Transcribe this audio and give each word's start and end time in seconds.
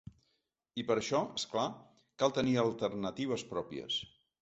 I 0.83 0.85
per 0.91 0.95
això, 1.01 1.19
és 1.41 1.45
clar, 1.53 1.67
cal 2.25 2.35
tenir 2.41 2.59
alternatives 2.65 3.49
pròpies. 3.55 4.05